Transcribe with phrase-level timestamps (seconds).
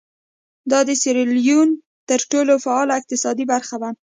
[0.71, 1.69] دا د سیریلیون
[2.09, 3.89] تر ټولو فعاله اقتصادي برخه وه.